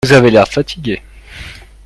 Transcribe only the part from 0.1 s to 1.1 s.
avez l'air fatigué.